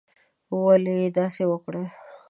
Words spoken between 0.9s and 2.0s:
یې داسي وکړل؟